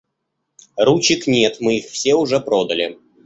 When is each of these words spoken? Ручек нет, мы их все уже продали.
Ручек 0.77 1.27
нет, 1.27 1.57
мы 1.59 1.77
их 1.77 1.85
все 1.91 2.15
уже 2.15 2.39
продали. 2.39 2.97